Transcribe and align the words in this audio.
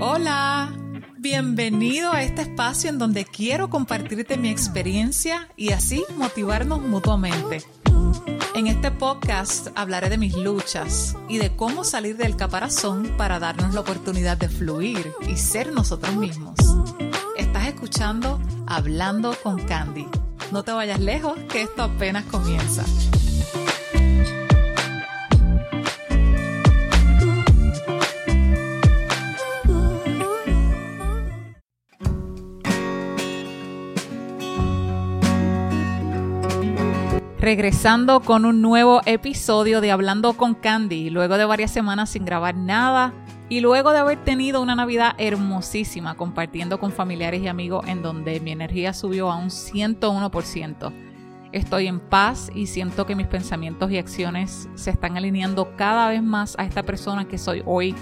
Hola, 0.00 0.72
bienvenido 1.18 2.12
a 2.12 2.22
este 2.22 2.42
espacio 2.42 2.90
en 2.90 2.98
donde 2.98 3.24
quiero 3.24 3.70
compartirte 3.70 4.36
mi 4.36 4.48
experiencia 4.48 5.48
y 5.56 5.72
así 5.72 6.04
motivarnos 6.16 6.80
mutuamente. 6.82 7.62
En 8.54 8.66
este 8.66 8.90
podcast 8.90 9.68
hablaré 9.76 10.08
de 10.08 10.18
mis 10.18 10.34
luchas 10.34 11.16
y 11.28 11.38
de 11.38 11.54
cómo 11.54 11.84
salir 11.84 12.16
del 12.16 12.36
caparazón 12.36 13.14
para 13.16 13.38
darnos 13.38 13.74
la 13.74 13.80
oportunidad 13.80 14.36
de 14.36 14.48
fluir 14.48 15.12
y 15.28 15.36
ser 15.36 15.72
nosotros 15.72 16.16
mismos. 16.16 16.56
Estás 17.36 17.68
escuchando 17.68 18.40
Hablando 18.66 19.36
con 19.42 19.64
Candy. 19.66 20.06
No 20.52 20.62
te 20.64 20.72
vayas 20.72 21.00
lejos, 21.00 21.38
que 21.50 21.62
esto 21.62 21.82
apenas 21.82 22.24
comienza. 22.24 22.84
Regresando 37.48 38.20
con 38.20 38.44
un 38.44 38.60
nuevo 38.60 39.00
episodio 39.06 39.80
de 39.80 39.90
Hablando 39.90 40.34
con 40.34 40.52
Candy, 40.52 41.08
luego 41.08 41.38
de 41.38 41.46
varias 41.46 41.70
semanas 41.70 42.10
sin 42.10 42.26
grabar 42.26 42.54
nada 42.54 43.14
y 43.48 43.60
luego 43.60 43.92
de 43.92 44.00
haber 44.00 44.22
tenido 44.22 44.60
una 44.60 44.74
Navidad 44.74 45.14
hermosísima 45.16 46.14
compartiendo 46.14 46.78
con 46.78 46.92
familiares 46.92 47.40
y 47.40 47.48
amigos 47.48 47.88
en 47.88 48.02
donde 48.02 48.38
mi 48.40 48.52
energía 48.52 48.92
subió 48.92 49.30
a 49.30 49.36
un 49.36 49.48
101%. 49.48 50.92
Estoy 51.52 51.86
en 51.86 52.00
paz 52.00 52.50
y 52.54 52.66
siento 52.66 53.06
que 53.06 53.16
mis 53.16 53.28
pensamientos 53.28 53.90
y 53.90 53.96
acciones 53.96 54.68
se 54.74 54.90
están 54.90 55.16
alineando 55.16 55.74
cada 55.74 56.10
vez 56.10 56.22
más 56.22 56.54
a 56.58 56.66
esta 56.66 56.82
persona 56.82 57.28
que 57.28 57.38
soy 57.38 57.62
hoy 57.64 57.94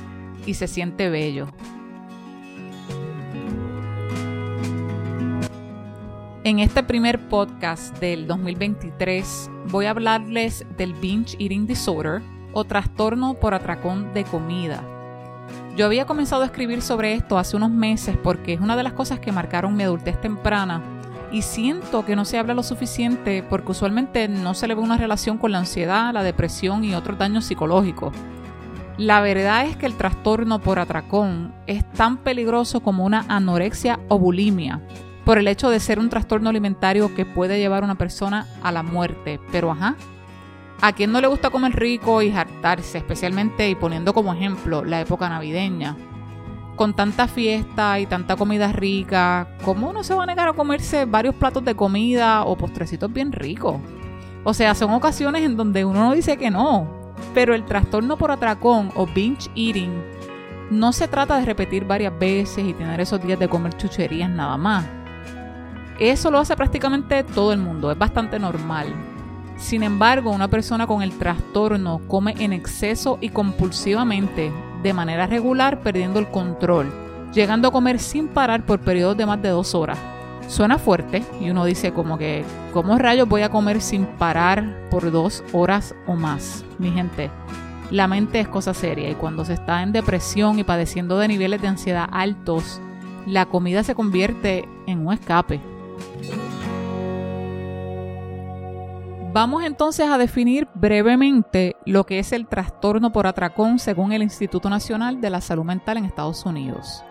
y 0.44 0.54
se 0.54 0.66
siente 0.66 1.08
bello. 1.08 1.46
En 6.46 6.60
este 6.60 6.84
primer 6.84 7.18
podcast 7.28 7.98
del 7.98 8.28
2023 8.28 9.50
voy 9.68 9.86
a 9.86 9.90
hablarles 9.90 10.64
del 10.76 10.94
binge 10.94 11.34
eating 11.40 11.66
disorder 11.66 12.22
o 12.52 12.62
trastorno 12.62 13.34
por 13.34 13.52
atracón 13.52 14.14
de 14.14 14.22
comida. 14.22 14.80
Yo 15.76 15.86
había 15.86 16.06
comenzado 16.06 16.44
a 16.44 16.46
escribir 16.46 16.82
sobre 16.82 17.14
esto 17.14 17.36
hace 17.36 17.56
unos 17.56 17.72
meses 17.72 18.16
porque 18.22 18.52
es 18.52 18.60
una 18.60 18.76
de 18.76 18.84
las 18.84 18.92
cosas 18.92 19.18
que 19.18 19.32
marcaron 19.32 19.74
mi 19.74 19.82
adultez 19.82 20.20
temprana 20.20 20.80
y 21.32 21.42
siento 21.42 22.04
que 22.04 22.14
no 22.14 22.24
se 22.24 22.38
habla 22.38 22.54
lo 22.54 22.62
suficiente 22.62 23.42
porque 23.42 23.72
usualmente 23.72 24.28
no 24.28 24.54
se 24.54 24.68
le 24.68 24.76
ve 24.76 24.82
una 24.82 24.98
relación 24.98 25.38
con 25.38 25.50
la 25.50 25.58
ansiedad, 25.58 26.14
la 26.14 26.22
depresión 26.22 26.84
y 26.84 26.94
otros 26.94 27.18
daños 27.18 27.44
psicológicos. 27.44 28.14
La 28.98 29.20
verdad 29.20 29.66
es 29.66 29.76
que 29.76 29.86
el 29.86 29.96
trastorno 29.96 30.60
por 30.60 30.78
atracón 30.78 31.52
es 31.66 31.84
tan 31.90 32.18
peligroso 32.18 32.78
como 32.84 33.04
una 33.04 33.24
anorexia 33.26 33.98
o 34.06 34.20
bulimia 34.20 34.80
por 35.26 35.38
el 35.38 35.48
hecho 35.48 35.70
de 35.70 35.80
ser 35.80 35.98
un 35.98 36.08
trastorno 36.08 36.50
alimentario 36.50 37.12
que 37.12 37.26
puede 37.26 37.58
llevar 37.58 37.82
a 37.82 37.86
una 37.86 37.96
persona 37.96 38.46
a 38.62 38.70
la 38.70 38.84
muerte. 38.84 39.40
Pero 39.50 39.72
ajá, 39.72 39.96
¿a 40.80 40.92
quién 40.92 41.10
no 41.10 41.20
le 41.20 41.26
gusta 41.26 41.50
comer 41.50 41.74
rico 41.74 42.22
y 42.22 42.30
hartarse, 42.30 42.98
especialmente 42.98 43.68
y 43.68 43.74
poniendo 43.74 44.14
como 44.14 44.32
ejemplo 44.32 44.84
la 44.84 45.00
época 45.00 45.28
navideña? 45.28 45.96
Con 46.76 46.94
tanta 46.94 47.26
fiesta 47.26 47.98
y 47.98 48.06
tanta 48.06 48.36
comida 48.36 48.70
rica, 48.70 49.48
¿cómo 49.64 49.90
uno 49.90 50.04
se 50.04 50.14
va 50.14 50.22
a 50.22 50.26
negar 50.26 50.46
a 50.48 50.52
comerse 50.52 51.06
varios 51.06 51.34
platos 51.34 51.64
de 51.64 51.74
comida 51.74 52.44
o 52.44 52.56
postrecitos 52.56 53.12
bien 53.12 53.32
ricos? 53.32 53.80
O 54.44 54.54
sea, 54.54 54.76
son 54.76 54.92
ocasiones 54.92 55.42
en 55.42 55.56
donde 55.56 55.84
uno 55.84 56.04
no 56.04 56.12
dice 56.12 56.36
que 56.36 56.52
no, 56.52 56.86
pero 57.34 57.52
el 57.52 57.64
trastorno 57.64 58.16
por 58.16 58.30
atracón 58.30 58.92
o 58.94 59.08
binge 59.08 59.50
eating 59.56 59.90
no 60.70 60.92
se 60.92 61.08
trata 61.08 61.36
de 61.40 61.46
repetir 61.46 61.84
varias 61.84 62.16
veces 62.16 62.64
y 62.64 62.74
tener 62.74 63.00
esos 63.00 63.20
días 63.20 63.40
de 63.40 63.48
comer 63.48 63.76
chucherías 63.76 64.30
nada 64.30 64.56
más. 64.56 64.95
Eso 65.98 66.30
lo 66.30 66.38
hace 66.38 66.56
prácticamente 66.56 67.24
todo 67.24 67.52
el 67.52 67.58
mundo, 67.58 67.90
es 67.90 67.98
bastante 67.98 68.38
normal. 68.38 68.94
Sin 69.56 69.82
embargo, 69.82 70.30
una 70.30 70.48
persona 70.48 70.86
con 70.86 71.02
el 71.02 71.16
trastorno 71.16 72.02
come 72.08 72.34
en 72.38 72.52
exceso 72.52 73.16
y 73.20 73.30
compulsivamente, 73.30 74.52
de 74.82 74.92
manera 74.92 75.26
regular, 75.26 75.80
perdiendo 75.80 76.18
el 76.18 76.28
control, 76.28 76.92
llegando 77.32 77.68
a 77.68 77.72
comer 77.72 77.98
sin 77.98 78.28
parar 78.28 78.66
por 78.66 78.80
periodos 78.80 79.16
de 79.16 79.24
más 79.24 79.40
de 79.40 79.48
dos 79.48 79.74
horas. 79.74 79.98
Suena 80.48 80.78
fuerte 80.78 81.24
y 81.40 81.50
uno 81.50 81.64
dice 81.64 81.92
como 81.92 82.18
que, 82.18 82.44
¿cómo 82.72 82.98
rayos 82.98 83.28
voy 83.28 83.42
a 83.42 83.48
comer 83.48 83.80
sin 83.80 84.04
parar 84.04 84.88
por 84.90 85.10
dos 85.10 85.42
horas 85.52 85.94
o 86.06 86.14
más? 86.14 86.64
Mi 86.78 86.90
gente, 86.90 87.30
la 87.90 88.06
mente 88.06 88.40
es 88.40 88.48
cosa 88.48 88.74
seria 88.74 89.10
y 89.10 89.14
cuando 89.14 89.44
se 89.44 89.54
está 89.54 89.82
en 89.82 89.92
depresión 89.92 90.58
y 90.58 90.64
padeciendo 90.64 91.18
de 91.18 91.28
niveles 91.28 91.62
de 91.62 91.68
ansiedad 91.68 92.08
altos, 92.12 92.80
la 93.26 93.46
comida 93.46 93.82
se 93.82 93.94
convierte 93.94 94.68
en 94.86 95.06
un 95.06 95.14
escape. 95.14 95.60
Vamos 99.36 99.64
entonces 99.64 100.08
a 100.08 100.16
definir 100.16 100.66
brevemente 100.72 101.76
lo 101.84 102.06
que 102.06 102.18
es 102.18 102.32
el 102.32 102.46
trastorno 102.46 103.12
por 103.12 103.26
atracón 103.26 103.78
según 103.78 104.12
el 104.12 104.22
Instituto 104.22 104.70
Nacional 104.70 105.20
de 105.20 105.28
la 105.28 105.42
Salud 105.42 105.64
Mental 105.64 105.98
en 105.98 106.06
Estados 106.06 106.46
Unidos. 106.46 107.04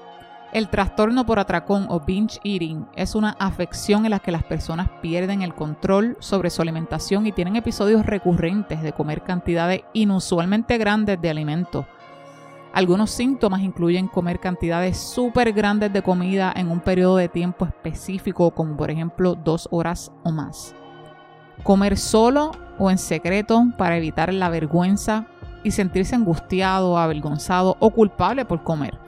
El 0.52 0.70
trastorno 0.70 1.26
por 1.26 1.38
atracón 1.38 1.86
o 1.90 2.00
binge 2.00 2.40
eating 2.44 2.88
es 2.96 3.14
una 3.14 3.36
afección 3.40 4.06
en 4.06 4.10
la 4.12 4.20
que 4.20 4.32
las 4.32 4.44
personas 4.44 4.90
pierden 5.02 5.44
el 5.44 5.54
control 5.54 6.18
sobre 6.20 6.50
su 6.50 6.64
alimentación 6.64 7.28
y 7.28 7.32
tienen 7.32 7.58
episodios 7.58 8.06
recurrentes 8.06 8.82
de 8.82 8.94
comer 8.94 9.22
cantidades 9.22 9.82
inusualmente 9.94 10.80
grandes 10.80 11.22
de 11.22 11.30
alimentos 11.30 11.86
algunos 12.76 13.10
síntomas 13.10 13.62
incluyen 13.62 14.10
comer 14.10 14.42
cantidades 14.42 14.98
súper 14.98 15.54
grandes 15.54 15.94
de 15.94 16.02
comida 16.02 16.52
en 16.54 16.70
un 16.70 16.82
periodo 16.82 17.16
de 17.16 17.30
tiempo 17.30 17.64
específico, 17.64 18.52
como 18.52 18.76
por 18.76 18.92
ejemplo 18.92 19.34
dos 19.34 19.70
horas 19.72 20.12
o 20.26 20.32
más. 20.34 20.76
Comer 21.64 21.98
solo 21.98 22.52
o 22.78 22.92
en 22.92 22.98
secreto 22.98 23.64
para 23.78 23.96
evitar 23.96 24.34
la 24.34 24.50
vergüenza 24.50 25.26
y 25.64 25.72
sentirse 25.72 26.16
angustiado, 26.16 26.98
avergonzado 26.98 27.78
o 27.80 27.92
culpable 27.92 28.44
por 28.44 28.62
comer. 28.62 29.00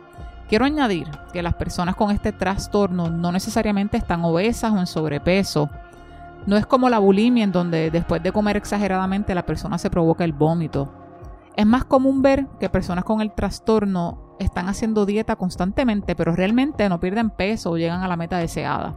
Quiero 0.47 0.63
añadir 0.63 1.09
que 1.33 1.43
las 1.43 1.55
personas 1.55 1.97
con 1.97 2.11
este 2.11 2.31
trastorno 2.31 3.09
no 3.09 3.33
necesariamente 3.33 3.97
están 3.97 4.23
obesas 4.23 4.71
o 4.71 4.79
en 4.79 4.87
sobrepeso. 4.87 5.69
No 6.45 6.55
es 6.55 6.65
como 6.65 6.87
la 6.87 6.99
bulimia 6.99 7.43
en 7.43 7.51
donde 7.51 7.91
después 7.91 8.23
de 8.23 8.31
comer 8.31 8.55
exageradamente 8.55 9.35
la 9.35 9.45
persona 9.45 9.77
se 9.77 9.89
provoca 9.89 10.23
el 10.23 10.31
vómito. 10.31 10.89
Es 11.57 11.65
más 11.65 11.85
común 11.85 12.21
ver 12.21 12.45
que 12.59 12.69
personas 12.69 13.03
con 13.03 13.19
el 13.19 13.33
trastorno 13.33 14.35
están 14.37 14.69
haciendo 14.69 15.07
dieta 15.07 15.35
constantemente, 15.37 16.15
pero 16.15 16.35
realmente 16.35 16.87
no 16.87 16.99
pierden 16.99 17.31
peso 17.31 17.71
o 17.71 17.77
llegan 17.77 18.03
a 18.03 18.07
la 18.07 18.15
meta 18.15 18.37
deseada. 18.37 18.95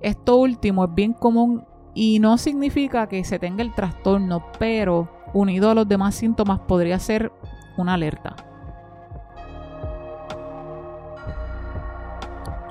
Esto 0.00 0.36
último 0.36 0.86
es 0.86 0.94
bien 0.94 1.12
común 1.12 1.64
y 1.94 2.18
no 2.18 2.36
significa 2.36 3.06
que 3.06 3.22
se 3.22 3.38
tenga 3.38 3.62
el 3.62 3.72
trastorno, 3.76 4.44
pero 4.58 5.08
unido 5.34 5.70
a 5.70 5.74
los 5.74 5.88
demás 5.88 6.16
síntomas 6.16 6.58
podría 6.66 6.98
ser 6.98 7.30
una 7.76 7.94
alerta. 7.94 8.34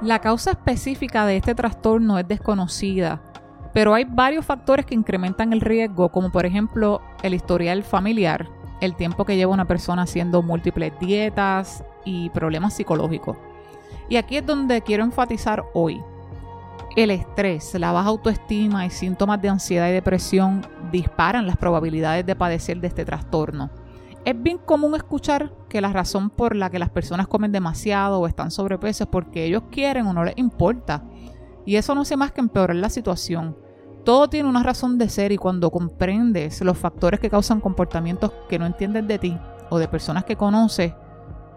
La 0.01 0.19
causa 0.19 0.51
específica 0.51 1.25
de 1.25 1.37
este 1.37 1.55
trastorno 1.55 2.19
es 2.19 2.27
desconocida, 2.27 3.21
pero 3.73 3.93
hay 3.93 4.03
varios 4.03 4.45
factores 4.45 4.85
que 4.85 4.95
incrementan 4.95 5.53
el 5.53 5.61
riesgo, 5.61 6.09
como 6.09 6.29
por 6.29 6.45
ejemplo 6.45 6.99
el 7.21 7.33
historial 7.33 7.83
familiar, 7.83 8.49
el 8.83 8.95
tiempo 8.95 9.23
que 9.23 9.37
lleva 9.37 9.53
una 9.53 9.65
persona 9.65 10.01
haciendo 10.01 10.41
múltiples 10.41 10.91
dietas 10.99 11.85
y 12.03 12.29
problemas 12.31 12.73
psicológicos. 12.73 13.37
Y 14.09 14.17
aquí 14.17 14.35
es 14.35 14.45
donde 14.45 14.81
quiero 14.81 15.05
enfatizar 15.05 15.63
hoy. 15.73 16.01
El 16.97 17.09
estrés, 17.09 17.73
la 17.75 17.93
baja 17.93 18.09
autoestima 18.09 18.85
y 18.85 18.89
síntomas 18.89 19.41
de 19.41 19.47
ansiedad 19.47 19.87
y 19.87 19.93
depresión 19.93 20.67
disparan 20.91 21.47
las 21.47 21.55
probabilidades 21.55 22.25
de 22.25 22.35
padecer 22.35 22.81
de 22.81 22.87
este 22.87 23.05
trastorno. 23.05 23.71
Es 24.25 24.41
bien 24.41 24.57
común 24.57 24.95
escuchar 24.95 25.53
que 25.69 25.79
la 25.79 25.93
razón 25.93 26.29
por 26.29 26.53
la 26.53 26.69
que 26.69 26.77
las 26.77 26.89
personas 26.89 27.27
comen 27.27 27.53
demasiado 27.53 28.19
o 28.19 28.27
están 28.27 28.51
sobrepeso 28.51 29.05
es 29.05 29.09
porque 29.09 29.45
ellos 29.45 29.63
quieren 29.71 30.07
o 30.07 30.13
no 30.13 30.25
les 30.25 30.37
importa. 30.37 31.05
Y 31.65 31.77
eso 31.77 31.95
no 31.95 32.01
hace 32.01 32.17
más 32.17 32.33
que 32.33 32.41
empeorar 32.41 32.75
la 32.75 32.89
situación. 32.89 33.55
Todo 34.03 34.27
tiene 34.27 34.49
una 34.49 34.63
razón 34.63 34.97
de 34.97 35.07
ser 35.07 35.31
y 35.31 35.37
cuando 35.37 35.71
comprendes 35.71 36.59
los 36.61 36.77
factores 36.77 37.21
que 37.21 37.29
causan 37.29 37.61
comportamientos 37.61 38.33
que 38.49 38.59
no 38.59 38.65
entiendes 38.65 39.07
de 39.07 39.17
ti 39.17 39.37
o 39.69 39.79
de 39.79 39.87
personas 39.87 40.25
que 40.25 40.35
conoces, 40.35 40.93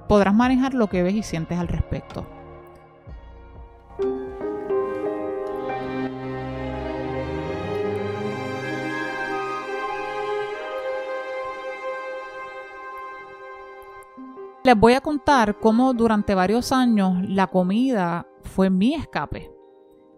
podrás 0.09 0.33
manejar 0.33 0.73
lo 0.73 0.87
que 0.87 1.03
ves 1.03 1.15
y 1.15 1.23
sientes 1.25 1.59
al 1.59 1.67
respecto. 1.67 2.25
Les 14.63 14.77
voy 14.77 14.95
a 14.95 15.01
contar 15.01 15.59
cómo 15.59 15.95
durante 15.95 16.35
varios 16.35 16.71
años 16.71 17.29
la 17.29 17.49
comida 17.49 18.27
fue 18.43 18.71
mi 18.71 18.95
escape. 18.95 19.56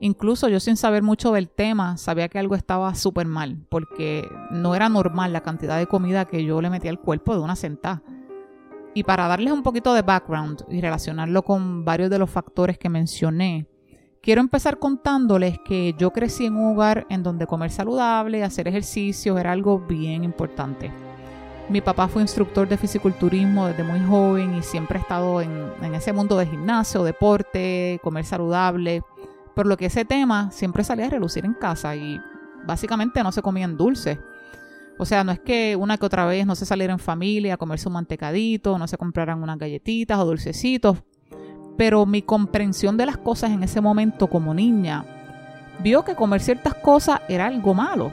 Incluso 0.01 0.49
yo 0.49 0.61
sin 0.61 0.77
saber 0.77 1.03
mucho 1.03 1.33
del 1.33 1.49
tema, 1.49 1.97
sabía 1.97 2.29
que 2.29 2.39
algo 2.39 2.55
estaba 2.55 2.95
súper 2.95 3.27
mal, 3.27 3.59
porque 3.69 4.29
no 4.51 4.77
era 4.77 4.89
normal 4.89 5.33
la 5.33 5.43
cantidad 5.43 5.77
de 5.77 5.87
comida 5.87 6.27
que 6.27 6.45
yo 6.45 6.61
le 6.63 6.71
metía 6.71 6.91
al 6.91 7.01
cuerpo 7.01 7.35
de 7.35 7.41
una 7.41 7.57
sentada. 7.57 8.03
Y 8.95 9.03
para 9.03 9.27
darles 9.27 9.53
un 9.53 9.65
poquito 9.65 9.95
de 9.95 10.03
background 10.03 10.65
y 10.69 10.81
relacionarlo 10.81 11.43
con 11.43 11.85
varios 11.85 12.11
de 12.11 12.19
los 12.19 12.31
factores 12.31 12.79
que 12.79 12.89
mencioné, 12.89 13.67
quiero 14.23 14.41
empezar 14.41 14.79
contándoles 14.79 15.59
que 15.65 15.95
yo 15.99 16.13
crecí 16.13 16.47
en 16.47 16.57
un 16.57 16.75
hogar 16.75 17.05
en 17.11 17.25
donde 17.25 17.49
comer 17.49 17.73
saludable, 17.73 18.45
hacer 18.45 18.69
ejercicio 18.69 19.37
era 19.37 19.51
algo 19.51 19.81
bien 19.81 20.23
importante. 20.23 20.93
Mi 21.69 21.81
papá 21.81 22.09
fue 22.09 22.23
instructor 22.23 22.69
de 22.69 22.79
fisiculturismo 22.79 23.67
desde 23.67 23.85
muy 23.85 24.01
joven 24.01 24.55
y 24.55 24.63
siempre 24.63 24.99
ha 24.99 25.03
estado 25.03 25.43
en 25.43 25.95
ese 25.95 26.13
mundo 26.13 26.39
de 26.39 26.47
gimnasio, 26.47 27.03
deporte, 27.03 28.01
comer 28.03 28.25
saludable, 28.25 29.03
por 29.59 29.67
lo 29.67 29.77
que 29.77 29.87
ese 29.87 30.05
tema 30.05 30.53
siempre 30.53 30.85
salía 30.85 31.07
a 31.07 31.11
relucir 31.11 31.45
en 31.45 31.53
casa 31.53 31.97
y 31.97 32.21
básicamente 32.65 33.25
no 33.25 33.33
se 33.33 33.43
comían 33.43 33.77
dulces. 33.77 34.17
O 34.99 35.05
sea, 35.05 35.25
no 35.25 35.33
es 35.33 35.41
que 35.41 35.75
una 35.75 35.99
que 35.99 36.07
otra 36.07 36.27
vez 36.27 36.47
no 36.47 36.55
se 36.55 36.65
saliera 36.65 36.93
en 36.93 37.01
familia 37.01 37.55
a 37.55 37.57
comerse 37.57 37.89
un 37.89 37.95
mantecadito, 37.95 38.79
no 38.79 38.87
se 38.87 38.97
compraran 38.97 39.43
unas 39.43 39.59
galletitas 39.59 40.17
o 40.21 40.27
dulcecitos, 40.27 40.99
pero 41.77 42.07
mi 42.07 42.23
comprensión 42.23 42.97
de 42.97 43.07
las 43.07 43.17
cosas 43.17 43.51
en 43.51 43.65
ese 43.65 43.81
momento 43.81 44.29
como 44.29 44.55
niña 44.55 45.05
vio 45.83 46.05
que 46.05 46.15
comer 46.15 46.41
ciertas 46.41 46.75
cosas 46.75 47.23
era 47.29 47.47
algo 47.47 47.75
malo. 47.75 48.13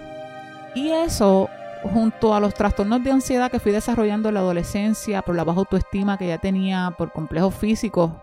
Y 0.73 0.89
eso, 0.89 1.47
junto 1.83 2.33
a 2.33 2.39
los 2.39 2.55
trastornos 2.55 3.03
de 3.03 3.11
ansiedad 3.11 3.51
que 3.51 3.59
fui 3.59 3.71
desarrollando 3.71 4.29
en 4.29 4.33
la 4.33 4.39
adolescencia, 4.39 5.21
por 5.21 5.35
la 5.35 5.43
baja 5.43 5.59
autoestima 5.59 6.17
que 6.17 6.25
ya 6.25 6.39
tenía, 6.39 6.95
por 6.97 7.11
complejos 7.11 7.53
físicos, 7.53 8.13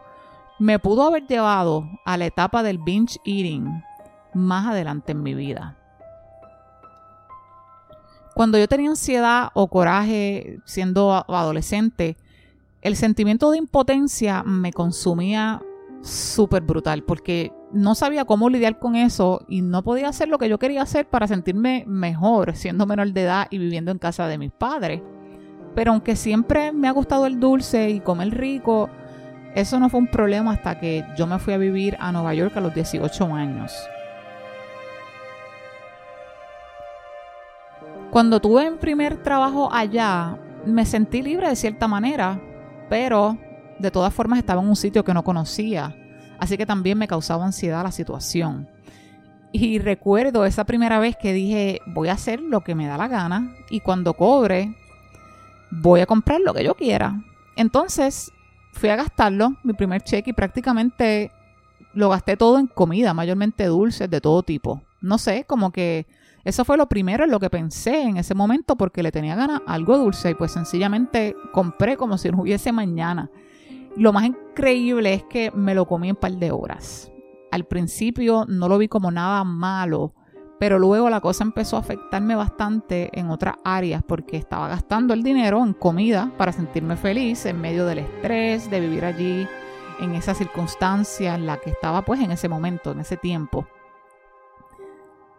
me 0.63 0.79
pudo 0.79 1.03
haber 1.03 1.27
llevado 1.27 1.91
a 2.05 2.17
la 2.17 2.27
etapa 2.27 2.63
del 2.63 2.79
binge 2.79 3.19
eating 3.25 3.83
más 4.33 4.69
adelante 4.69 5.11
en 5.11 5.21
mi 5.21 5.35
vida. 5.35 5.77
Cuando 8.37 8.59
yo 8.59 8.69
tenía 8.69 8.91
ansiedad 8.91 9.49
o 9.55 9.67
coraje 9.67 10.61
siendo 10.65 11.13
adolescente, 11.13 12.17
el 12.81 12.95
sentimiento 12.95 13.51
de 13.51 13.59
impotencia 13.59 14.45
me 14.45 14.73
consumía 14.73 15.61
súper 16.01 16.63
brutal 16.63 17.03
porque 17.03 17.53
no 17.73 17.97
sabía 17.97 18.25
cómo 18.25 18.49
lidiar 18.49 18.79
con 18.79 18.95
eso 18.95 19.45
y 19.49 19.63
no 19.63 19.83
podía 19.83 20.11
hacer 20.11 20.29
lo 20.29 20.39
que 20.39 20.49
yo 20.49 20.61
quería 20.61 20.83
hacer 20.83 21.09
para 21.09 21.27
sentirme 21.27 21.83
mejor 21.89 22.55
siendo 22.55 22.87
menor 22.87 23.13
de 23.13 23.23
edad 23.23 23.49
y 23.51 23.59
viviendo 23.59 23.91
en 23.91 23.99
casa 23.99 24.29
de 24.29 24.39
mis 24.39 24.53
padres. 24.53 25.03
Pero 25.75 25.91
aunque 25.91 26.15
siempre 26.15 26.71
me 26.71 26.87
ha 26.87 26.93
gustado 26.93 27.27
el 27.27 27.41
dulce 27.41 27.91
y 27.91 27.99
comer 27.99 28.31
rico, 28.31 28.89
eso 29.55 29.79
no 29.79 29.91
fue 29.91 30.01
un 30.01 30.07
problema 30.07 30.53
hasta 30.53 30.79
que 30.79 31.05
yo 31.17 31.27
me 31.27 31.39
fui 31.39 31.53
a 31.53 31.59
vivir 31.59 31.97
a 32.01 32.11
Nueva 32.11 32.35
York 32.35 32.57
a 32.57 32.61
los 32.61 32.75
18 32.75 33.35
años. 33.35 33.73
Cuando 38.11 38.41
tuve 38.41 38.71
mi 38.71 38.77
primer 38.77 39.23
trabajo 39.23 39.73
allá, 39.73 40.39
me 40.67 40.87
sentí 40.87 41.23
libre 41.23 41.49
de 41.49 41.57
cierta 41.57 41.89
manera, 41.89 42.41
pero 42.89 43.39
de 43.79 43.91
todas 43.91 44.13
formas 44.13 44.39
estaba 44.39 44.63
en 44.63 44.69
un 44.69 44.77
sitio 44.77 45.05
que 45.05 45.15
no 45.15 45.25
conocía, 45.25 45.97
así 46.39 46.57
que 46.57 46.67
también 46.67 46.99
me 46.99 47.09
causaba 47.09 47.45
ansiedad 47.45 47.83
la 47.83 47.91
situación. 47.91 48.69
Y 49.51 49.79
recuerdo 49.79 50.47
esa 50.47 50.65
primera 50.65 50.99
vez 50.99 51.17
que 51.17 51.35
dije, 51.35 51.81
voy 51.87 52.09
a 52.09 52.15
hacer 52.15 52.41
lo 52.41 52.63
que 52.63 52.75
me 52.75 52.87
da 52.87 52.97
la 52.97 53.09
gana 53.09 53.55
y 53.69 53.81
cuando 53.81 54.15
cobre, 54.15 54.75
voy 55.71 56.01
a 56.01 56.07
comprar 56.07 56.41
lo 56.41 56.55
que 56.55 56.65
yo 56.65 56.75
quiera. 56.75 57.21
Entonces 57.57 58.33
fui 58.73 58.89
a 58.89 58.97
gastarlo, 58.97 59.57
mi 59.63 59.73
primer 59.75 60.03
cheque, 60.03 60.31
y 60.31 60.35
prácticamente 60.35 61.31
lo 61.95 62.09
gasté 62.09 62.37
todo 62.37 62.59
en 62.59 62.67
comida, 62.67 63.15
mayormente 63.15 63.67
dulces 63.67 64.11
de 64.11 64.21
todo 64.21 64.43
tipo. 64.43 64.83
No 65.01 65.19
sé, 65.19 65.45
como 65.45 65.71
que 65.71 66.07
eso 66.45 66.65
fue 66.65 66.77
lo 66.77 66.89
primero 66.89 67.25
en 67.25 67.31
lo 67.31 67.39
que 67.39 67.51
pensé 67.51 68.03
en 68.03 68.17
ese 68.17 68.35
momento 68.35 68.77
porque 68.77 69.03
le 69.03 69.13
tenía 69.13 69.37
ganas 69.37 69.61
algo 69.67 69.99
dulce 69.99 70.31
y 70.31 70.35
pues 70.35 70.53
sencillamente 70.53 71.37
compré 71.53 71.97
como 71.97 72.19
si 72.19 72.31
no 72.31 72.43
hubiese 72.43 72.73
mañana. 72.73 73.31
Lo 73.97 74.13
más 74.13 74.25
increíble 74.25 75.15
es 75.15 75.25
que 75.25 75.51
me 75.53 75.75
lo 75.75 75.87
comí 75.87 76.09
en 76.09 76.17
un 76.17 76.21
par 76.21 76.33
de 76.33 76.51
horas. 76.51 77.13
Al 77.51 77.65
principio 77.67 78.47
no 78.49 78.69
lo 78.69 78.79
vi 78.79 78.89
como 78.89 79.11
nada 79.11 79.45
malo, 79.45 80.15
pero 80.63 80.79
luego 80.79 81.11
la 81.11 81.21
cosa 81.21 81.43
empezó 81.43 81.77
a 81.77 81.81
afectarme 81.81 82.37
bastante 82.37 83.11
en 83.19 83.31
otras 83.31 83.57
áreas 83.65 84.05
porque 84.07 84.37
estaba 84.37 84.69
gastando 84.69 85.13
el 85.13 85.25
dinero 85.25 85.61
en 85.61 85.73
comida 85.73 86.31
para 86.39 86.53
sentirme 86.53 86.95
feliz 86.95 87.47
en 87.47 87.61
medio 87.61 87.85
del 87.85 87.99
estrés 87.99 88.71
de 88.71 88.79
vivir 88.79 89.05
allí 89.05 89.49
en 89.99 90.15
esa 90.15 90.35
circunstancia 90.35 91.35
en 91.35 91.47
la 91.47 91.57
que 91.57 91.71
estaba 91.71 92.03
pues 92.03 92.21
en 92.21 92.31
ese 92.31 92.49
momento, 92.49 92.93
en 92.93 93.01
ese 93.01 93.17
tiempo. 93.17 93.67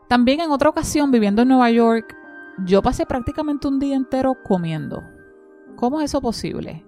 También 0.10 0.42
en 0.42 0.52
otra 0.52 0.68
ocasión, 0.68 1.10
viviendo 1.10 1.44
en 1.44 1.48
Nueva 1.48 1.72
York, 1.72 2.14
yo 2.66 2.82
pasé 2.82 3.06
prácticamente 3.06 3.70
un 3.70 3.80
día 3.80 3.96
entero 3.96 4.36
comiendo. 4.44 5.04
¿Cómo 5.78 6.02
es 6.02 6.12
eso 6.12 6.20
posible? 6.20 6.86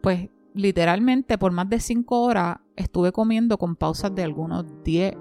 Pues 0.00 0.30
literalmente 0.54 1.36
por 1.36 1.52
más 1.52 1.68
de 1.68 1.80
5 1.80 2.18
horas 2.18 2.60
estuve 2.76 3.12
comiendo 3.12 3.58
con 3.58 3.76
pausas 3.76 4.14
de 4.14 4.22
algunos 4.22 4.64
10 4.84 5.16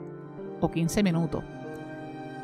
o 0.61 0.71
15 0.71 1.03
minutos. 1.03 1.43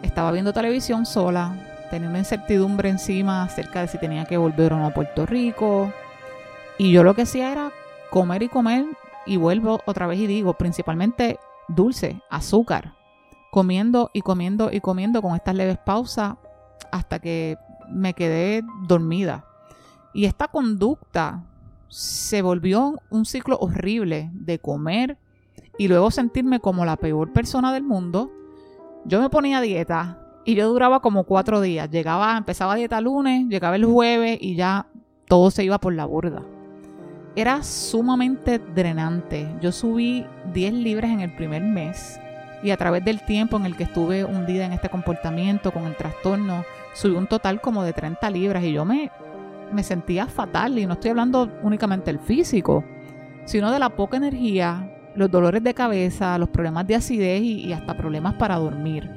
Estaba 0.04 0.32
viendo 0.32 0.54
televisión 0.54 1.08
sola, 1.08 1.56
tenía 1.90 2.10
una 2.10 2.20
incertidumbre 2.20 2.90
encima 2.90 3.42
acerca 3.42 3.82
de 3.82 3.88
si 3.88 3.98
tenía 3.98 4.26
que 4.26 4.38
volver 4.38 4.74
o 4.74 4.78
no 4.78 4.86
a 4.86 4.94
Puerto 4.94 5.26
Rico. 5.26 5.92
Y 6.78 6.92
yo 6.92 7.04
lo 7.04 7.16
que 7.16 7.24
hacía 7.24 7.52
era 7.52 7.72
comer 8.12 8.44
y 8.44 8.50
comer 8.50 8.86
y 9.26 9.38
vuelvo 9.38 9.82
otra 9.86 10.06
vez 10.06 10.20
y 10.20 10.28
digo, 10.28 10.54
principalmente 10.54 11.40
dulce, 11.68 12.22
azúcar 12.30 12.94
comiendo 13.54 14.10
y 14.14 14.22
comiendo 14.22 14.72
y 14.72 14.82
comiendo 14.82 15.22
con 15.22 15.36
estas 15.36 15.54
leves 15.54 15.78
pausas 15.78 16.38
hasta 16.92 17.20
que 17.20 17.56
me 17.88 18.16
quedé 18.16 18.64
dormida. 18.88 19.46
Y 20.12 20.26
esta 20.26 20.48
conducta 20.48 21.44
se 21.88 22.42
volvió 22.42 23.00
un 23.12 23.26
ciclo 23.26 23.60
horrible 23.60 24.32
de 24.34 24.58
comer 24.58 25.20
y 25.78 25.88
luego 25.88 26.10
sentirme 26.10 26.60
como 26.60 26.84
la 26.84 26.98
peor 26.98 27.32
persona 27.32 27.72
del 27.72 27.84
mundo. 27.84 28.32
Yo 29.06 29.22
me 29.22 29.30
ponía 29.30 29.58
a 29.58 29.62
dieta 29.62 30.18
y 30.46 30.56
yo 30.56 30.70
duraba 30.70 31.02
como 31.02 31.26
cuatro 31.26 31.62
días. 31.62 31.90
Llegaba, 31.90 32.38
empezaba 32.38 32.74
a 32.74 32.76
dieta 32.76 33.02
lunes, 33.02 33.48
llegaba 33.48 33.76
el 33.76 33.86
jueves 33.86 34.38
y 34.42 34.56
ya 34.56 34.88
todo 35.28 35.52
se 35.52 35.64
iba 35.64 35.78
por 35.78 35.94
la 35.94 36.06
borda. 36.06 36.42
Era 37.36 37.64
sumamente 37.64 38.60
drenante. 38.60 39.48
Yo 39.62 39.72
subí 39.72 40.26
10 40.54 40.74
libras 40.74 41.12
en 41.12 41.22
el 41.22 41.36
primer 41.36 41.64
mes 41.64 42.20
y 42.64 42.72
a 42.72 42.78
través 42.78 43.04
del 43.04 43.22
tiempo 43.22 43.58
en 43.58 43.66
el 43.66 43.76
que 43.76 43.84
estuve 43.84 44.24
hundida 44.24 44.66
en 44.66 44.72
este 44.72 44.90
comportamiento 44.90 45.72
con 45.72 45.84
el 45.86 45.98
trastorno, 45.98 46.64
subí 46.94 47.16
un 47.16 47.28
total 47.28 47.60
como 47.60 47.84
de 47.84 47.92
30 47.92 48.30
libras 48.30 48.64
y 48.64 48.72
yo 48.72 48.86
me, 48.86 49.12
me 49.74 49.84
sentía 49.84 50.28
fatal 50.28 50.80
y 50.80 50.86
no 50.86 50.94
estoy 50.94 51.10
hablando 51.10 51.52
únicamente 51.62 52.06
del 52.06 52.20
físico, 52.20 52.86
sino 53.44 53.70
de 53.70 53.80
la 53.80 53.90
poca 53.90 54.16
energía, 54.16 54.93
los 55.16 55.30
dolores 55.30 55.64
de 55.64 55.74
cabeza, 55.74 56.38
los 56.38 56.50
problemas 56.50 56.88
de 56.88 56.96
acidez 56.96 57.42
y, 57.42 57.72
hasta 57.74 57.96
problemas 57.96 58.36
para 58.36 58.58
dormir. 58.58 59.10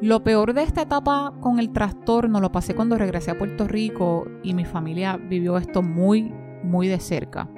Lo 0.00 0.22
peor 0.22 0.54
de 0.54 0.62
esta 0.62 0.82
etapa 0.82 1.34
con 1.40 1.58
el 1.58 1.70
trastorno 1.72 2.40
lo 2.40 2.52
pasé 2.52 2.74
cuando 2.74 2.96
regresé 2.96 3.32
a 3.32 3.38
Puerto 3.38 3.66
Rico 3.66 4.26
y 4.44 4.54
mi 4.54 4.64
familia 4.64 5.16
vivió 5.16 5.56
esto 5.56 5.82
muy 5.82 6.32
muy 6.62 6.88
de 6.88 7.00
cerca. 7.00 7.48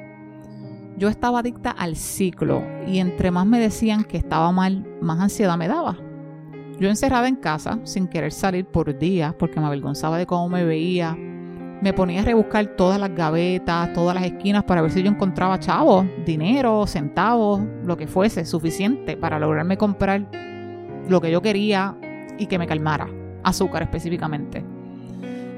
Yo 0.97 1.09
estaba 1.09 1.41
adicta 1.41 1.71
al 1.71 1.97
ciclo 1.97 2.63
y 2.87 2.99
entre 2.99 3.31
más 3.31 3.47
me 3.47 3.59
decían 3.59 4.05
que 4.05 4.17
estaba 4.17 4.53
mal, 4.53 4.87
más 5.01 5.21
ansiedad 5.21 5.57
me 5.57 5.69
daba. 5.69 5.97
Yo 6.79 6.89
encerrada 6.89 7.29
en 7.29 7.37
casa, 7.37 7.79
sin 7.85 8.09
querer 8.09 8.33
salir 8.33 8.67
por 8.67 8.99
días 8.99 9.35
porque 9.35 9.61
me 9.61 9.67
avergonzaba 9.67 10.19
de 10.19 10.27
cómo 10.27 10.49
me 10.49 10.65
veía, 10.65 11.17
me 11.81 11.93
ponía 11.93 12.21
a 12.21 12.25
rebuscar 12.25 12.67
todas 12.77 13.01
las 13.01 13.15
gavetas, 13.15 13.93
todas 13.93 14.15
las 14.15 14.25
esquinas 14.25 14.65
para 14.65 14.83
ver 14.83 14.91
si 14.91 15.03
yo 15.03 15.11
encontraba 15.11 15.59
chavos, 15.59 16.07
dinero, 16.27 16.87
centavos, 16.87 17.61
lo 17.85 17.97
que 17.97 18.07
fuese, 18.07 18.45
suficiente 18.45 19.17
para 19.17 19.39
lograrme 19.39 19.77
comprar 19.77 20.27
lo 21.09 21.21
que 21.21 21.31
yo 21.31 21.41
quería 21.41 21.97
y 22.39 22.47
que 22.47 22.59
me 22.59 22.67
calmara, 22.67 23.09
azúcar 23.43 23.83
específicamente. 23.83 24.65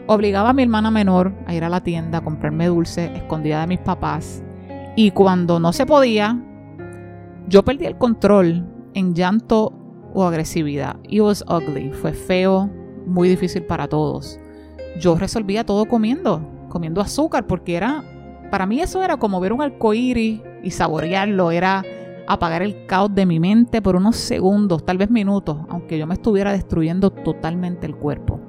Obligaba 0.07 0.51
a 0.51 0.53
mi 0.53 0.63
hermana 0.63 0.91
menor 0.91 1.33
a 1.47 1.55
ir 1.55 1.65
a 1.65 1.69
la 1.69 1.83
tienda 1.83 2.19
a 2.19 2.25
comprarme 2.25 2.67
dulce 2.67 3.07
escondida 3.17 3.61
de 3.61 3.67
mis 3.69 3.79
papás. 3.81 4.43
Y 4.97 5.13
cuando 5.13 5.59
no 5.59 5.73
se 5.73 5.87
podía, 5.87 6.39
yo 7.49 7.65
perdí 7.65 7.87
el 7.87 7.99
control 7.99 8.67
en 8.95 9.15
llanto 9.15 9.73
o 10.13 10.25
agresividad. 10.25 10.97
It 11.09 11.21
was 11.21 11.45
ugly. 11.49 11.93
Fue 11.93 12.13
feo, 12.13 12.69
muy 13.07 13.29
difícil 13.29 13.63
para 13.65 13.89
todos. 13.89 14.39
Yo 14.99 15.17
resolvía 15.17 15.65
todo 15.65 15.87
comiendo, 15.87 16.43
comiendo 16.69 17.01
azúcar, 17.01 17.47
porque 17.47 17.77
era, 17.77 18.05
para 18.51 18.67
mí 18.67 18.81
eso 18.81 19.03
era 19.03 19.17
como 19.17 19.41
ver 19.41 19.53
un 19.53 19.63
arcoíris 19.63 20.41
y 20.63 20.71
saborearlo. 20.71 21.51
Era 21.51 21.85
apagar 22.27 22.63
el 22.63 22.87
caos 22.87 23.15
de 23.15 23.27
mi 23.27 23.41
mente 23.41 23.83
por 23.83 23.97
unos 23.97 24.17
segundos, 24.17 24.85
tal 24.85 24.99
vez 24.99 25.11
minutos, 25.11 25.59
aunque 25.69 25.99
yo 25.99 26.07
me 26.07 26.15
estuviera 26.15 26.53
destruyendo 26.53 27.11
totalmente 27.11 27.87
el 27.87 27.97
cuerpo. 27.97 28.41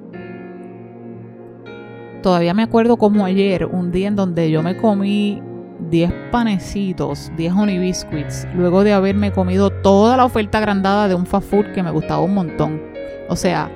Todavía 2.21 2.53
me 2.53 2.63
acuerdo 2.63 2.97
como 2.97 3.25
ayer, 3.25 3.65
un 3.65 3.91
día 3.91 4.07
en 4.07 4.15
donde 4.15 4.49
yo 4.49 4.63
me 4.63 4.77
comí 4.77 5.41
10 5.89 6.13
panecitos, 6.31 7.31
10 7.35 7.53
honey 7.53 7.79
biscuits, 7.79 8.47
luego 8.55 8.83
de 8.83 8.93
haberme 8.93 9.33
comido 9.33 9.69
toda 9.69 10.15
la 10.15 10.25
oferta 10.25 10.59
agrandada 10.59 11.07
de 11.07 11.15
un 11.15 11.25
fast 11.25 11.49
food 11.49 11.73
que 11.73 11.83
me 11.83 11.91
gustaba 11.91 12.21
un 12.21 12.33
montón. 12.33 12.81
O 13.27 13.35
sea, 13.35 13.69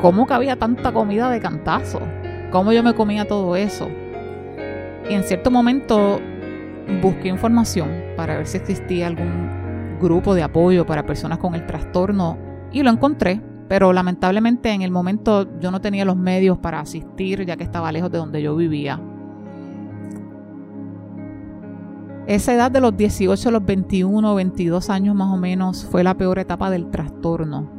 ¿cómo 0.00 0.26
cabía 0.26 0.56
tanta 0.56 0.92
comida 0.92 1.30
de 1.30 1.40
cantazo? 1.40 2.00
¿Cómo 2.50 2.72
yo 2.72 2.82
me 2.82 2.94
comía 2.94 3.26
todo 3.26 3.56
eso? 3.56 3.88
Y 5.08 5.14
en 5.14 5.22
cierto 5.22 5.50
momento 5.50 6.20
busqué 7.02 7.28
información 7.28 7.88
para 8.16 8.36
ver 8.36 8.46
si 8.46 8.58
existía 8.58 9.06
algún 9.06 9.98
grupo 10.00 10.34
de 10.34 10.42
apoyo 10.42 10.86
para 10.86 11.06
personas 11.06 11.38
con 11.38 11.54
el 11.54 11.66
trastorno 11.66 12.38
y 12.72 12.82
lo 12.82 12.90
encontré, 12.90 13.40
pero 13.68 13.92
lamentablemente 13.92 14.70
en 14.70 14.82
el 14.82 14.90
momento 14.90 15.58
yo 15.58 15.70
no 15.70 15.80
tenía 15.80 16.04
los 16.04 16.16
medios 16.16 16.58
para 16.58 16.80
asistir 16.80 17.44
ya 17.44 17.56
que 17.56 17.64
estaba 17.64 17.92
lejos 17.92 18.10
de 18.10 18.18
donde 18.18 18.42
yo 18.42 18.54
vivía. 18.56 19.00
Esa 22.26 22.54
edad 22.54 22.72
de 22.72 22.80
los 22.80 22.96
18 22.96 23.48
a 23.48 23.52
los 23.52 23.64
21 23.64 24.32
o 24.32 24.34
22 24.34 24.90
años 24.90 25.14
más 25.14 25.32
o 25.32 25.36
menos 25.36 25.84
fue 25.84 26.02
la 26.02 26.14
peor 26.16 26.40
etapa 26.40 26.70
del 26.70 26.90
trastorno, 26.90 27.70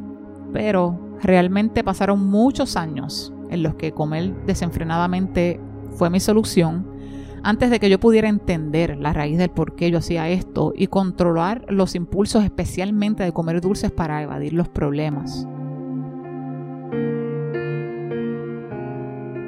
pero 0.54 1.07
realmente 1.22 1.84
pasaron 1.84 2.26
muchos 2.26 2.76
años 2.76 3.32
en 3.50 3.62
los 3.62 3.74
que 3.74 3.92
comer 3.92 4.34
desenfrenadamente 4.46 5.60
fue 5.92 6.10
mi 6.10 6.20
solución 6.20 6.98
antes 7.42 7.70
de 7.70 7.80
que 7.80 7.90
yo 7.90 8.00
pudiera 8.00 8.28
entender 8.28 8.96
la 8.98 9.12
raíz 9.12 9.38
del 9.38 9.50
por 9.50 9.74
qué 9.74 9.90
yo 9.90 9.98
hacía 9.98 10.28
esto 10.28 10.72
y 10.76 10.88
controlar 10.88 11.64
los 11.68 11.94
impulsos 11.94 12.44
especialmente 12.44 13.22
de 13.22 13.32
comer 13.32 13.60
dulces 13.60 13.90
para 13.90 14.22
evadir 14.22 14.52
los 14.52 14.68
problemas. 14.68 15.46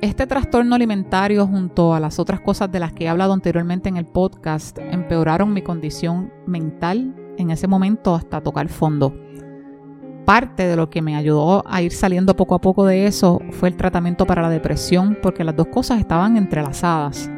Este 0.01 0.27
trastorno 0.27 0.75
alimentario 0.75 1.47
junto 1.47 1.95
a 1.95 2.01
las 2.01 2.19
otras 2.19 2.41
cosas 2.41 2.73
de 2.73 2.81
las 2.81 2.93
que 2.93 3.05
he 3.05 3.09
hablado 3.09 3.35
anteriormente 3.35 3.89
en 3.91 3.99
el 3.99 4.07
podcast 4.07 4.79
empeoraron 4.79 5.53
mi 5.53 5.61
condición 5.61 6.33
mental 6.47 7.15
en 7.37 7.51
ese 7.51 7.67
momento 7.67 8.15
hasta 8.15 8.41
tocar 8.41 8.69
fondo. 8.69 9.15
Parte 10.25 10.67
de 10.67 10.77
lo 10.77 10.91
que 10.91 11.03
me 11.03 11.17
ayudó 11.17 11.65
a 11.67 11.83
ir 11.83 11.93
saliendo 11.93 12.37
poco 12.37 12.55
a 12.55 12.61
poco 12.61 12.87
de 12.87 13.07
eso 13.07 13.41
fue 13.51 13.69
el 13.69 13.77
tratamiento 13.77 14.27
para 14.27 14.43
la 14.43 14.51
depresión 14.51 15.19
porque 15.21 15.45
las 15.45 15.57
dos 15.57 15.69
cosas 15.69 15.99
estaban 15.99 16.37
entrelazadas. 16.37 17.31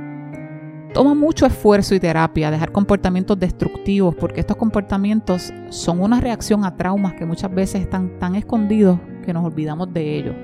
Toma 0.92 1.14
mucho 1.14 1.46
esfuerzo 1.46 1.94
y 1.94 2.00
terapia 2.00 2.50
dejar 2.50 2.70
comportamientos 2.70 3.38
destructivos 3.38 4.14
porque 4.14 4.40
estos 4.40 4.58
comportamientos 4.58 5.50
son 5.70 6.00
una 6.00 6.20
reacción 6.20 6.66
a 6.66 6.76
traumas 6.76 7.14
que 7.14 7.24
muchas 7.24 7.52
veces 7.54 7.80
están 7.80 8.18
tan 8.18 8.34
escondidos 8.34 8.98
que 9.24 9.32
nos 9.32 9.44
olvidamos 9.44 9.90
de 9.94 10.18
ellos. 10.18 10.34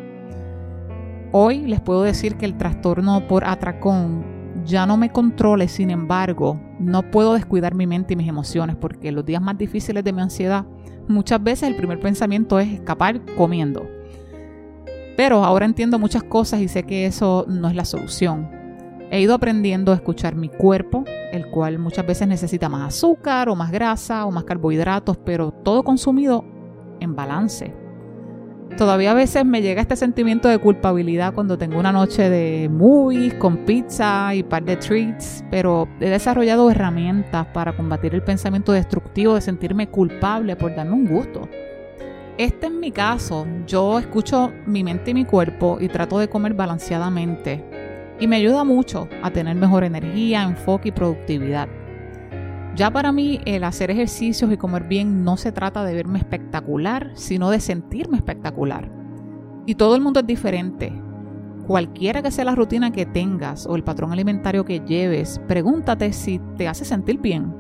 Hoy 1.33 1.67
les 1.67 1.81
puedo 1.81 2.03
decir 2.03 2.37
que 2.37 2.47
el 2.47 2.57
trastorno 2.57 3.29
por 3.29 3.45
atracón 3.45 4.25
ya 4.65 4.87
no 4.87 4.97
me 4.97 5.11
controle, 5.11 5.69
sin 5.69 5.91
embargo, 5.91 6.59
no 6.79 7.11
puedo 7.11 7.35
descuidar 7.35 7.75
mi 7.75 7.87
mente 7.87 8.15
y 8.15 8.17
mis 8.17 8.29
emociones 8.29 8.77
porque 8.77 9.13
los 9.13 9.27
días 9.27 9.43
más 9.43 9.59
difíciles 9.59 10.03
de 10.03 10.13
mi 10.13 10.23
ansiedad, 10.23 10.65
muchas 11.09 11.43
veces 11.43 11.69
el 11.69 11.77
primer 11.77 12.01
pensamiento 12.01 12.59
es 12.59 12.73
escapar 12.73 13.21
comiendo. 13.37 13.89
Pero 15.17 15.45
ahora 15.45 15.67
entiendo 15.67 15.99
muchas 15.99 16.23
cosas 16.23 16.61
y 16.61 16.69
sé 16.69 16.85
que 16.85 17.07
eso 17.07 17.45
no 17.49 17.69
es 17.69 17.75
la 17.75 17.85
solución. 17.85 18.49
He 19.11 19.21
ido 19.21 19.35
aprendiendo 19.35 19.93
a 19.93 19.97
escuchar 19.97 20.37
mi 20.37 20.49
cuerpo, 20.49 21.05
el 21.33 21.51
cual 21.51 21.79
muchas 21.79 22.07
veces 22.07 22.29
necesita 22.29 22.69
más 22.69 22.95
azúcar 22.95 23.49
o 23.49 23.57
más 23.57 23.73
grasa 23.73 24.27
o 24.27 24.31
más 24.31 24.45
carbohidratos, 24.45 25.17
pero 25.17 25.51
todo 25.51 25.83
consumido 25.83 26.45
en 27.01 27.17
balance. 27.17 27.88
Todavía 28.77 29.11
a 29.11 29.15
veces 29.15 29.45
me 29.45 29.63
llega 29.63 29.83
este 29.83 29.97
sentimiento 29.97 30.49
de 30.49 30.59
culpabilidad 30.59 31.35
cuando 31.35 31.59
tengo 31.59 31.81
una 31.81 31.91
noche 31.91 32.31
de 32.31 32.69
movies 32.69 33.35
con 33.35 33.65
pizza 33.65 34.35
y 34.35 34.43
par 34.43 34.63
de 34.65 34.77
treats, 34.77 35.45
pero 35.51 35.89
he 36.01 36.09
desarrollado 36.09 36.71
herramientas 36.71 37.47
para 37.47 37.75
combatir 37.75 38.15
el 38.15 38.23
pensamiento 38.23 38.73
destructivo 38.73 39.35
de 39.35 39.41
sentirme 39.41 39.89
culpable 39.89 40.55
por 40.55 40.77
darme 40.77 40.93
un 40.93 41.07
gusto. 41.07 41.49
Este 42.37 42.67
es 42.67 42.73
mi 42.73 42.93
caso. 42.93 43.47
Yo 43.67 43.99
escucho 43.99 44.53
mi 44.65 44.85
mente 44.85 45.11
y 45.11 45.15
mi 45.15 45.25
cuerpo 45.25 45.79
y 45.81 45.89
trato 45.89 46.21
de 46.21 46.29
comer 46.29 46.55
balanceadamente. 46.55 47.65
Y 48.21 48.29
me 48.29 48.37
ayuda 48.37 48.63
mucho 48.63 49.09
a 49.23 49.31
tener 49.33 49.57
mejor 49.57 49.83
energía, 49.83 50.45
enfoque 50.45 50.91
y 50.91 50.93
productividad. 50.93 51.69
Ya 52.79 52.93
para 52.93 53.11
mí 53.11 53.41
el 53.45 53.65
hacer 53.65 53.91
ejercicios 53.91 54.53
y 54.53 54.57
comer 54.57 54.85
bien 54.85 55.25
no 55.25 55.37
se 55.37 55.51
trata 55.51 55.83
de 55.83 55.95
verme 55.95 56.21
espectacular, 56.21 57.11
sino 57.15 57.51
de 57.51 57.59
sentirme 57.59 58.19
espectacular. 58.19 58.89
Y 59.67 59.75
todo 59.75 59.97
el 59.97 60.01
mundo 60.01 60.21
es 60.21 60.27
diferente. 60.29 60.93
Cualquiera 61.67 62.23
que 62.23 62.31
sea 62.31 62.45
la 62.45 62.55
rutina 62.55 62.93
que 62.93 63.05
tengas 63.05 63.67
o 63.67 63.75
el 63.75 63.83
patrón 63.83 64.13
alimentario 64.13 64.65
que 64.65 64.79
lleves, 64.79 65.41
pregúntate 65.49 66.13
si 66.13 66.41
te 66.57 66.69
hace 66.69 66.85
sentir 66.85 67.19
bien. 67.19 67.53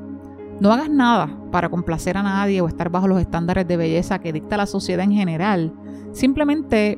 No 0.60 0.72
hagas 0.72 0.88
nada 0.88 1.36
para 1.50 1.68
complacer 1.68 2.16
a 2.16 2.22
nadie 2.22 2.60
o 2.60 2.68
estar 2.68 2.88
bajo 2.88 3.08
los 3.08 3.20
estándares 3.20 3.66
de 3.66 3.76
belleza 3.76 4.20
que 4.20 4.32
dicta 4.32 4.56
la 4.56 4.66
sociedad 4.66 5.04
en 5.04 5.14
general. 5.14 5.74
Simplemente 6.12 6.96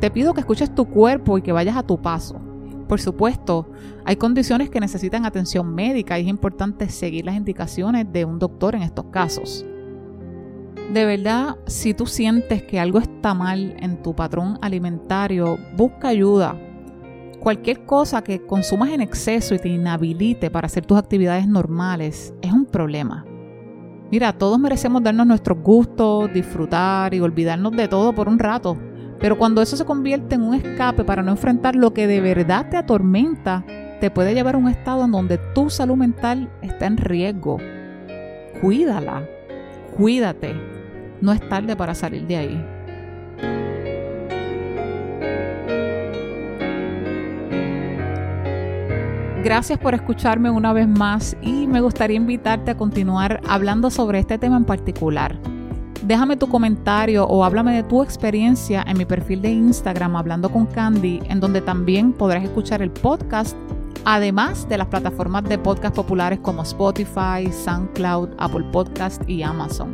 te 0.00 0.10
pido 0.10 0.34
que 0.34 0.40
escuches 0.40 0.74
tu 0.74 0.86
cuerpo 0.86 1.38
y 1.38 1.42
que 1.42 1.52
vayas 1.52 1.76
a 1.76 1.84
tu 1.84 2.02
paso. 2.02 2.40
Por 2.88 3.00
supuesto, 3.00 3.68
hay 4.04 4.16
condiciones 4.16 4.70
que 4.70 4.80
necesitan 4.80 5.26
atención 5.26 5.74
médica 5.74 6.18
y 6.18 6.22
es 6.22 6.28
importante 6.28 6.88
seguir 6.88 7.24
las 7.24 7.36
indicaciones 7.36 8.06
de 8.12 8.24
un 8.24 8.38
doctor 8.38 8.74
en 8.74 8.82
estos 8.82 9.06
casos. 9.06 9.66
De 10.92 11.04
verdad, 11.04 11.56
si 11.66 11.94
tú 11.94 12.06
sientes 12.06 12.62
que 12.62 12.78
algo 12.78 13.00
está 13.00 13.34
mal 13.34 13.74
en 13.80 14.02
tu 14.02 14.14
patrón 14.14 14.56
alimentario, 14.62 15.58
busca 15.76 16.08
ayuda. 16.08 16.56
Cualquier 17.40 17.84
cosa 17.84 18.22
que 18.22 18.46
consumas 18.46 18.90
en 18.90 19.00
exceso 19.00 19.54
y 19.54 19.58
te 19.58 19.68
inhabilite 19.68 20.50
para 20.50 20.66
hacer 20.66 20.86
tus 20.86 20.96
actividades 20.96 21.48
normales 21.48 22.32
es 22.40 22.52
un 22.52 22.66
problema. 22.66 23.24
Mira, 24.12 24.32
todos 24.32 24.60
merecemos 24.60 25.02
darnos 25.02 25.26
nuestros 25.26 25.58
gustos, 25.58 26.32
disfrutar 26.32 27.12
y 27.12 27.20
olvidarnos 27.20 27.72
de 27.72 27.88
todo 27.88 28.14
por 28.14 28.28
un 28.28 28.38
rato. 28.38 28.76
Pero 29.20 29.38
cuando 29.38 29.62
eso 29.62 29.76
se 29.76 29.84
convierte 29.84 30.34
en 30.34 30.42
un 30.42 30.54
escape 30.54 31.04
para 31.04 31.22
no 31.22 31.30
enfrentar 31.30 31.74
lo 31.74 31.94
que 31.94 32.06
de 32.06 32.20
verdad 32.20 32.68
te 32.68 32.76
atormenta, 32.76 33.64
te 34.00 34.10
puede 34.10 34.34
llevar 34.34 34.56
a 34.56 34.58
un 34.58 34.68
estado 34.68 35.04
en 35.04 35.12
donde 35.12 35.38
tu 35.54 35.70
salud 35.70 35.96
mental 35.96 36.50
está 36.62 36.86
en 36.86 36.98
riesgo. 36.98 37.58
Cuídala, 38.60 39.22
cuídate. 39.96 40.54
No 41.20 41.32
es 41.32 41.46
tarde 41.48 41.74
para 41.76 41.94
salir 41.94 42.26
de 42.26 42.36
ahí. 42.36 42.64
Gracias 49.42 49.78
por 49.78 49.94
escucharme 49.94 50.50
una 50.50 50.72
vez 50.72 50.88
más 50.88 51.36
y 51.40 51.68
me 51.68 51.80
gustaría 51.80 52.16
invitarte 52.16 52.72
a 52.72 52.76
continuar 52.76 53.40
hablando 53.48 53.90
sobre 53.90 54.18
este 54.18 54.38
tema 54.38 54.56
en 54.56 54.64
particular. 54.64 55.38
Déjame 56.06 56.36
tu 56.36 56.46
comentario 56.46 57.26
o 57.26 57.42
háblame 57.44 57.74
de 57.74 57.82
tu 57.82 58.00
experiencia 58.00 58.84
en 58.86 58.96
mi 58.96 59.04
perfil 59.04 59.42
de 59.42 59.50
Instagram 59.50 60.14
Hablando 60.14 60.48
con 60.48 60.66
Candy, 60.66 61.20
en 61.28 61.40
donde 61.40 61.60
también 61.60 62.12
podrás 62.12 62.44
escuchar 62.44 62.80
el 62.80 62.92
podcast, 62.92 63.56
además 64.04 64.68
de 64.68 64.78
las 64.78 64.86
plataformas 64.86 65.42
de 65.42 65.58
podcast 65.58 65.96
populares 65.96 66.38
como 66.38 66.62
Spotify, 66.62 67.50
SoundCloud, 67.50 68.28
Apple 68.38 68.66
Podcast 68.70 69.28
y 69.28 69.42
Amazon. 69.42 69.92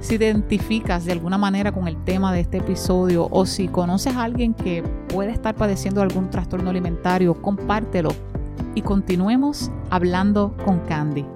Si 0.00 0.16
te 0.18 0.24
identificas 0.24 1.04
de 1.04 1.12
alguna 1.12 1.36
manera 1.36 1.70
con 1.70 1.86
el 1.86 2.02
tema 2.04 2.32
de 2.32 2.40
este 2.40 2.56
episodio 2.56 3.28
o 3.30 3.44
si 3.44 3.68
conoces 3.68 4.16
a 4.16 4.22
alguien 4.22 4.54
que 4.54 4.82
puede 5.12 5.32
estar 5.32 5.54
padeciendo 5.54 6.00
algún 6.00 6.30
trastorno 6.30 6.70
alimentario, 6.70 7.34
compártelo 7.42 8.08
y 8.74 8.80
continuemos 8.80 9.70
hablando 9.90 10.56
con 10.64 10.78
Candy. 10.86 11.26